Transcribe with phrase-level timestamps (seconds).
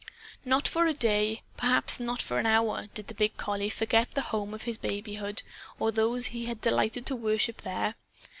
[0.43, 4.21] Not for a day, perhaps not for an hour, did the big collie forget the
[4.33, 5.43] home of his babyhood
[5.77, 7.93] or those he had delighted to worship, there.